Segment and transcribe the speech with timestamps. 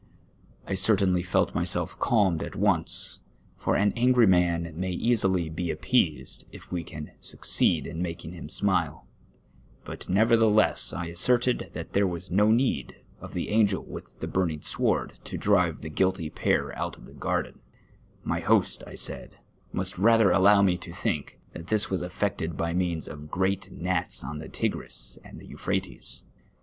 [0.65, 3.19] I certainly felt myself cahned at once,
[3.55, 8.33] for an angiy man may easily be appeased if we can suc ceed in maldng
[8.33, 9.05] him smile;
[9.85, 14.63] but I nevertheless asserted that there was no need of the angel with the bmiiing
[14.65, 17.59] sword to di'ive the guilty pair out of the garden;
[18.23, 19.35] my host, I said,
[19.71, 24.23] must rather allow me to think that this was effected by menus of gi'cat gnats
[24.23, 26.25] on the Tigris and the Euphrates.